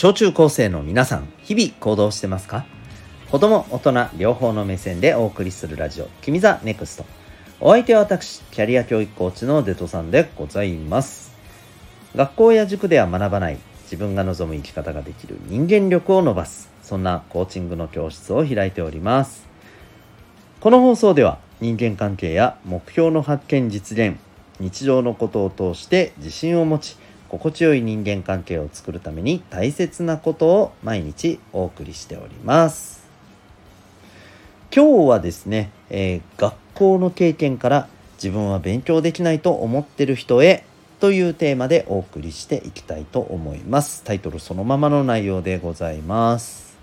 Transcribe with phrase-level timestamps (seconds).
[0.00, 2.64] 小中高生の皆さん日々行動してますか？
[3.30, 7.04] 子供大人両方の目線でお送りするラジオ「君 the NEXT。
[7.60, 11.34] お相手は私キャリア教育コーチのデトさんでございます。
[12.16, 19.46] 学校や塾では学ばない自分が望む生き方ができる人間力を伸ばすそんなコーチングの教室を開いております。
[20.60, 24.16] この放送では人間関係や目標の発見実現
[24.60, 26.96] 日常のことを通して自信を持ち
[27.30, 33.08] 心地よい人間関係を作るために大切なことを毎日お送りしております。
[34.74, 40.64] 今日はですね、えー、学校の経験から自分は勉強できないと思ってる人へ
[40.98, 44.02] というテーマでお送りしていきたいと思います。
[44.02, 46.76] タイトルそのままの内容でございます。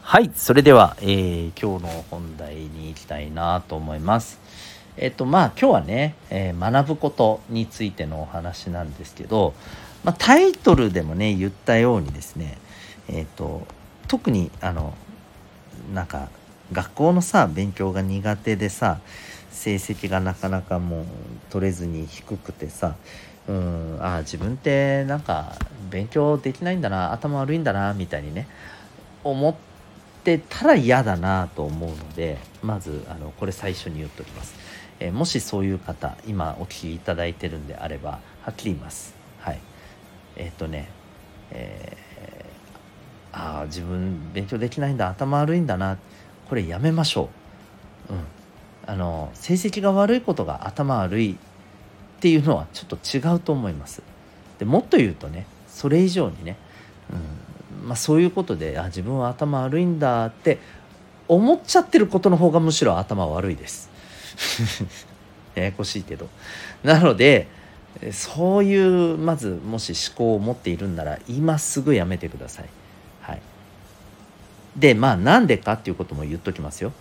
[0.00, 4.40] はい、それでは、えー、今日の本題に行きたいなと思います。
[5.02, 9.54] えっとまあ今日はね、えー、学ぶことについてのお話なんですけど、
[10.04, 12.58] まあ、タイトルでもね言ったようにですね、
[13.08, 13.66] えっと
[14.08, 14.92] 特にあの
[15.94, 16.28] なんか
[16.72, 19.00] 学校のさ勉強が苦手でさ
[19.50, 21.04] 成績がなかなかもう
[21.48, 22.94] 取れずに低くてさ
[23.48, 25.56] うんあ自分ってなんか
[25.90, 28.46] 勉強できないんだな頭悪いんだなみたいにね
[29.24, 29.69] 思って
[30.20, 34.54] ってたら嫌だなと思うのでまずあのこれ最初に言っときます、
[35.00, 39.14] えー、もしそういう方今お聞きいただいてるんであればはっきり言います。
[39.40, 39.58] はい。
[40.36, 40.88] えー、っとね
[41.52, 45.98] えー、ああ自分勉強できないんだ頭悪いんだな
[46.48, 47.28] これやめましょ
[48.08, 48.14] う。
[48.14, 48.20] うん。
[48.86, 51.36] あの成績が悪いことが頭悪いっ
[52.20, 54.02] ていうのはちょっと違うと思います。
[54.58, 56.56] でもっと言うとねそれ以上にね、
[57.10, 57.18] うん、
[57.84, 60.58] まあ、そういうことであ自分は頭悪いんだって
[61.28, 63.90] 思っちゃってることの方がむしろ頭悪いです。
[65.54, 66.28] ややこしいけど。
[66.82, 67.48] なので
[68.12, 72.68] そういうまずもし思考を持っているんなら今すぐやめてください。
[73.22, 73.42] はい。
[74.76, 76.92] でまあなんでかっていうことも言っときますよ。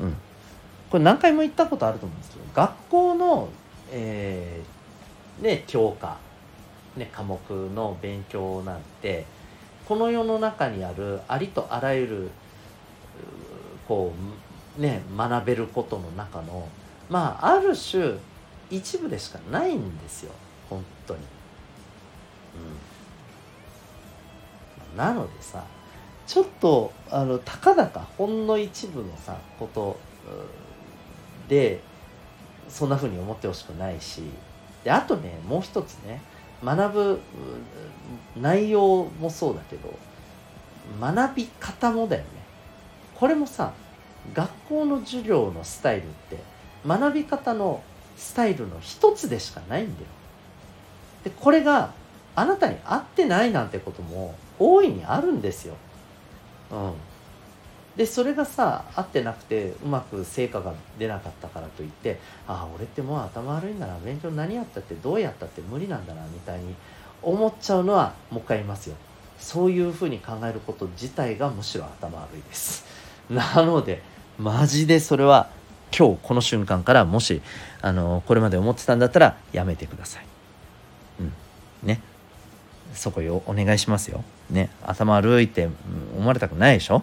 [0.00, 0.14] うん。
[0.90, 3.48] これ何回も言ったことあると思うんですけど学校の
[3.92, 6.18] えー、ね教科
[6.96, 7.38] ね科目
[7.74, 9.26] の勉強なんて
[9.90, 12.30] この世の中にあるありとあらゆる
[13.88, 14.12] こ
[14.78, 16.68] うね学べることの中の
[17.08, 18.14] まあある種
[18.70, 20.32] 一部でしかないんですよ。
[20.68, 21.20] 本当に。
[24.92, 25.64] うん、なのでさ
[26.24, 29.98] ちょっとあのたかだかほんの一部のさこと
[31.48, 31.80] で
[32.68, 34.22] そんな風に思ってほしくないし。
[34.84, 36.22] であとねもう一つね
[36.64, 37.20] 学ぶ
[38.36, 39.94] 内容もそうだけど
[41.00, 42.28] 学び方もだよね。
[43.14, 43.72] これもさ
[44.34, 46.38] 学校の授業のスタイルって
[46.86, 47.82] 学び方の
[48.16, 50.06] スタイルの一つでしかないんだよ。
[51.24, 51.92] でこれが
[52.34, 55.74] あなたに合ってないなんてことも大いにあるんですよ。
[56.70, 56.92] うん。
[58.00, 62.18] でそれがさ合ってなくてうまく成果が出なかったからといって
[62.48, 66.74] ああ俺ってもう頭悪いんだな勉強何やったってどうやったって無理なんだなみたいに
[67.20, 68.96] 思っちゃうのはもう一回言いますよ。
[69.38, 72.86] そういうふうに考えること自体がむしろ頭悪いです。
[73.28, 74.00] なので
[74.38, 75.50] マジでそれは
[75.94, 77.42] 今日この瞬間からもし
[77.82, 80.24] あのこれまで思ってたんだったらやめてください。
[81.20, 81.32] うん。
[81.86, 82.00] ね。
[82.94, 84.24] そこよお願いしますよ。
[84.48, 84.70] ね。
[84.86, 85.68] 頭悪いって
[86.16, 87.02] 思われたくないでしょ？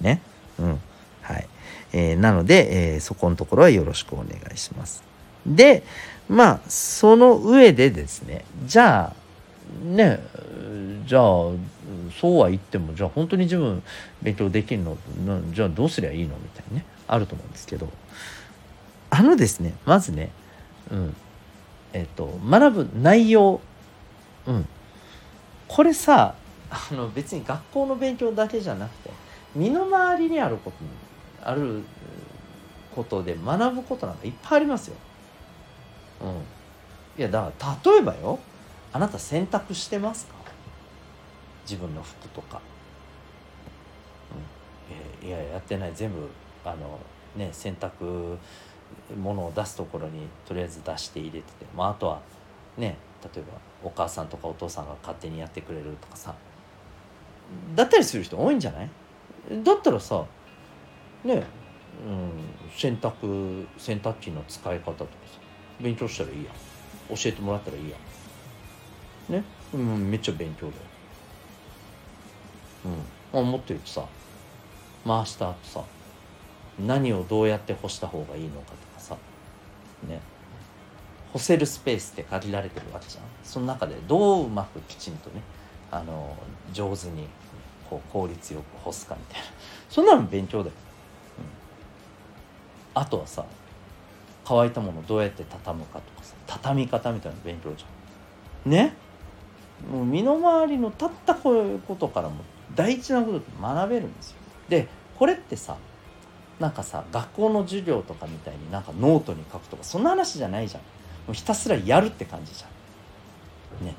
[0.00, 0.20] ね。
[0.62, 0.80] うん。
[1.22, 1.48] はい。
[1.92, 5.02] えー、なので、えー、そこのところはよろしくお願いします。
[5.46, 5.82] で、
[6.28, 9.14] まあ、その上でですね、じゃあ、
[9.84, 10.20] ね、
[11.06, 11.22] じゃあ、
[12.18, 13.82] そうは言っても、じゃあ本当に自分
[14.22, 14.96] 勉強できるの、
[15.52, 16.36] じゃあどうすりゃいいの？
[16.36, 17.88] みたいにね、あると思うんですけど、
[19.10, 20.30] あのですね、まずね、
[20.90, 21.16] うん、
[21.92, 23.60] えっ、と、学ぶ内容、
[24.46, 24.68] うん、
[25.68, 26.34] これさ、
[26.70, 29.10] あの別に学校の勉強だけじゃなくて、
[29.54, 30.76] 身の回りにあること
[31.42, 31.82] ある
[32.94, 34.96] ことで学ぶことなんかいっぱいありますよ。
[36.20, 36.28] うん、
[37.18, 38.38] いやだから例えばよ。
[38.92, 40.34] あなた洗濯してますか？
[41.62, 42.60] 自分の服とか。
[45.22, 45.92] うん、いややってない。
[45.94, 46.28] 全部
[46.64, 46.98] あの
[47.36, 48.36] ね洗濯
[49.18, 52.20] 物を出すところにとりあえず出して入れてて、まあ、あとは
[52.76, 52.96] ね
[53.34, 56.34] 例えばお母さんとかお父さんが勝手にやってくれるとかさ。
[57.74, 58.90] だったりする人多いんじゃない？
[59.50, 60.24] だったらさ
[61.24, 61.44] ね、
[62.06, 62.30] うん、
[62.76, 65.38] 洗濯洗濯機の使い方とかさ
[65.80, 66.50] 勉強したらいいや
[67.10, 67.96] 教えてもらったらいいや
[69.28, 69.44] ね、
[69.74, 70.72] うん、めっちゃ勉強だよ。
[73.32, 73.40] うん。
[73.40, 74.04] あもっと言うとさ
[75.06, 75.84] 回した後さ
[76.78, 79.16] 何をどうやって干した方がいいのかとかさ
[80.08, 80.20] ね？
[81.32, 83.24] 干せるスペースって限られてるわけじゃん。
[83.42, 85.42] その中でどううまくきちんとね
[85.90, 86.36] あの
[86.72, 87.26] 上手に
[87.92, 89.46] こう効率よく干すかみたいな。
[89.90, 90.74] そんなの勉強だよ、
[92.94, 93.44] うん、あとはさ
[94.44, 98.72] 乾いたものどうやって畳むかとかさ畳み方みたいな勉強じゃん。
[98.72, 98.94] ね？
[99.90, 102.36] もう身の回りのたったこういうことからも
[102.74, 104.36] 大事なことって学べるんですよ。
[104.68, 104.88] で
[105.18, 105.76] これってさ
[106.60, 110.82] なんかさ学校の授業とかみたいになんかノートに書くとかそんな話じゃないじゃん。
[110.82, 113.86] もうひたすらやるって感じじゃん。
[113.86, 113.94] ね。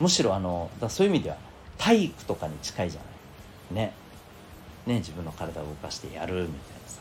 [0.00, 1.36] むしろあのだそういう意味では
[1.76, 3.07] 体育とかに近いじゃない
[3.70, 3.92] ね。
[4.86, 7.00] ね自分の体を動かしてやるみたいなさ。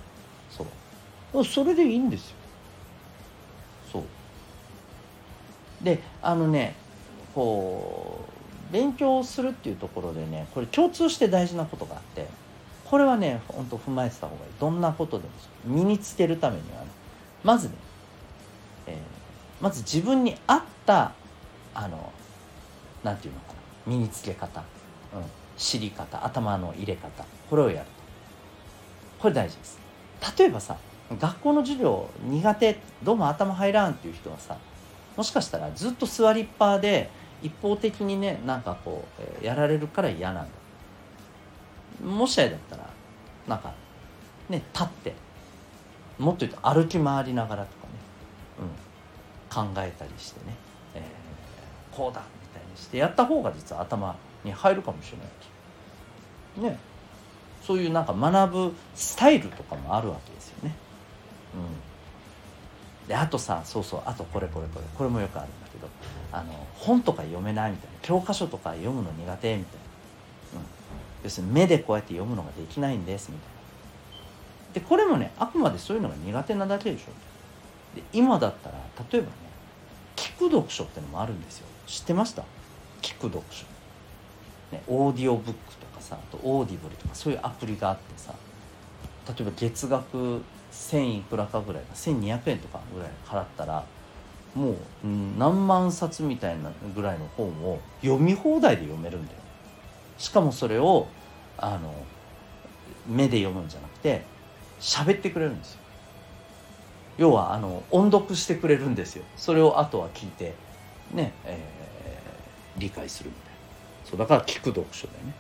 [0.52, 1.46] そう。
[1.46, 2.36] それでいいんですよ。
[3.92, 4.04] そう。
[5.84, 6.76] であのね
[7.36, 8.26] こ
[8.70, 12.28] う勉強するっていうところでねこれ共通して大事なことがあって
[12.86, 14.52] これはねほんと踏まえてた方がいい。
[14.60, 15.30] どんなことでも
[15.66, 16.88] 身につけるためにはね。
[17.44, 17.76] まずね、
[18.88, 18.96] えー、
[19.62, 21.14] まず自分に合った
[21.74, 22.12] あの
[23.04, 23.54] 何て言うのかな。
[23.86, 24.62] 身につけ方、
[25.14, 25.22] うん、
[25.58, 27.92] 知り方頭の入れ方これをやると。
[29.20, 29.80] これ大事です。
[30.38, 30.78] 例えばさ
[31.20, 34.58] 学校の授業苦手どうも頭入らんっていう人はさ
[35.16, 37.10] もしかしたらずっと座りっぱで
[37.42, 39.06] 一方的にねなんかこ
[39.42, 40.50] う、やられるから嫌なんだ。
[42.06, 42.88] もしあれだったら
[43.48, 43.74] なんか
[44.50, 45.14] ね立って
[46.20, 47.94] もっと言うと歩き回りながらとかね、
[48.60, 50.56] うん、考えたりしてね、
[50.96, 54.16] えー、こうだみたいにしてやった方が実は頭
[54.48, 55.14] に入るかもし
[56.58, 56.72] れない。
[56.72, 56.80] ね。
[57.62, 60.74] そういうなんか学ぶスタイルとかもあるわけですよね。
[63.04, 64.86] うん、であとさそうそうあとこれこれこれ。
[64.98, 65.88] これもよくあるんだけど
[66.32, 67.98] あの本とか読めないみたいな。
[68.02, 69.80] 教科書とか読むの苦手みたい
[70.56, 70.62] な。
[70.62, 70.66] うん。
[71.24, 73.58] 要するに目でこうやって読むのができないんですみたいな。
[74.74, 77.06] でこれもねあくまでそういうのが苦手なだけでしょ。
[77.96, 78.76] で今だったら
[79.12, 79.34] 例えばね
[80.16, 81.68] 聞く読書ってのもあるんですよ。
[81.86, 82.44] 知ってました？
[83.02, 83.66] 聞く読書、
[84.72, 88.34] ね、オーディオブックとかさあと Audible とかそういうアプリがあってさ
[89.28, 90.42] 例えば月額
[90.72, 93.86] 1000いくらかぐらいか1200円とかぐらい払ったら
[94.56, 94.76] もう
[95.38, 99.38] 何万冊みたいなぐらいの本を読み放題で読めるんだよ。
[100.18, 101.08] しかもそれを
[101.58, 101.94] あの
[103.08, 104.24] 目で読むんじゃなくて
[104.80, 105.80] 喋ってくれるんですよ。
[107.18, 109.24] 要はあの音読してくれるんですよ。
[109.36, 110.54] それをあとは聞いて
[111.12, 113.57] ね、えー、理解するみたいな。
[114.10, 115.34] そうだから聞く読書だよね。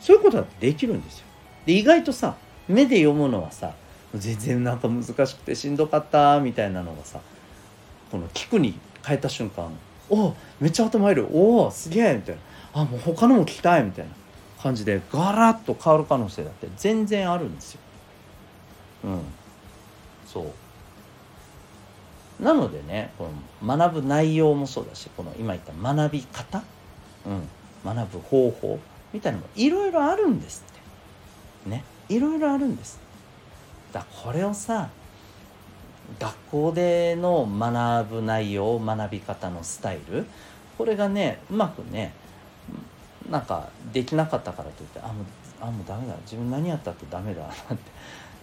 [0.00, 1.26] そういうことだってできるんですよ。
[1.66, 2.36] で意外とさ
[2.68, 3.72] 目で読むのはさ
[4.14, 7.20] 全然なんか難しくてしんどかったみたいなのがさ
[8.10, 9.70] この聞くに変えた瞬間
[10.10, 11.28] おめっちゃ頭入る。
[11.32, 12.40] おおすげえみたいな。
[12.82, 14.10] あもう他のも聞きたいみたいな。
[14.62, 17.80] 感じでガラッと変わる可能性だって全然あるんですよ。
[19.04, 19.20] うん。
[20.26, 22.42] そう。
[22.42, 23.28] なのでねこ
[23.64, 26.62] の学ぶ内容もそうだしこの今言った学び方、
[27.26, 27.48] うん、
[27.84, 28.78] 学ぶ方法
[29.12, 30.72] みたいなのもいろいろあるんですっ
[31.64, 31.70] て。
[31.70, 31.84] ね。
[32.08, 32.98] いろいろあるんです。
[33.92, 34.88] だこれをさ
[36.18, 40.26] 学校での学ぶ内容学び方のスタイル
[40.76, 42.12] これがねうまくね
[43.30, 45.26] なんかできなかったからといってあもう
[45.60, 46.14] あもうダメだ。
[46.22, 47.90] 自分何やったってダメだなんて。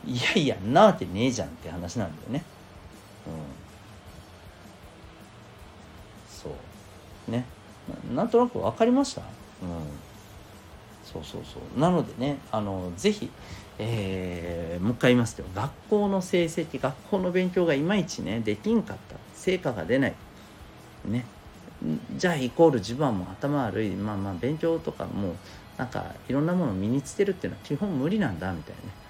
[0.06, 2.44] いやいやなわけねえじゃんって話なんだよね。
[3.26, 3.34] うん。
[6.30, 6.50] そ
[7.28, 7.32] う。
[7.32, 7.46] ね。
[8.14, 9.22] なんとなく分かりました？
[9.22, 9.28] うん。
[11.04, 11.80] そうそうそう。
[11.80, 13.30] なのでねあのぜひ
[13.78, 19.16] えー、もう一回言いますけど学校の成績学校の勉強がいまいちねできんかった。
[19.34, 20.14] 成果が出ない。
[21.06, 21.26] ね。
[22.18, 23.90] じゃあイコール自分はもう頭悪い。
[23.92, 25.34] まあまあ勉強とかもう
[25.78, 29.06] なんかいろんなものを身につけるっていうのは基本無理なんだみたいなね。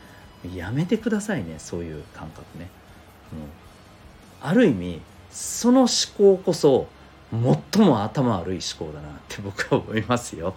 [0.56, 2.70] やめてくださいねそういう感覚ね、
[3.34, 6.88] うん、ある意味その思考こそ
[7.74, 10.56] 最も頭悪い思考だなって僕は思いますよ。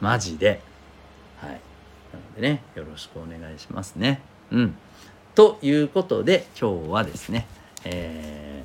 [0.00, 0.60] マジで。
[1.40, 1.50] はい。
[1.50, 1.60] なの
[2.36, 4.20] でねよろしくお願いしますね。
[4.50, 4.76] うん。
[5.34, 7.46] ということで今日はですね
[7.84, 8.64] え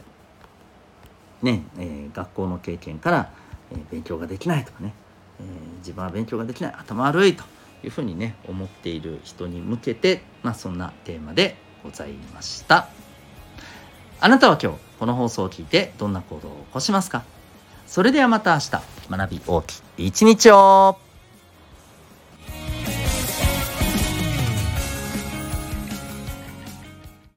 [1.41, 3.29] ーね、えー、学校の経験から、
[3.71, 4.93] えー、勉強ができないとかね、
[5.39, 7.43] えー、自分は勉強ができない頭悪いと
[7.83, 12.87] いうふうにね思っている人に向けて、まあ、そんなテーマでございました。
[14.21, 17.32] あなたは今日この放送を聞いてどんな行動を起こしますか？
[17.93, 18.71] それではまた明日。
[19.07, 20.97] 学び大きい一日を。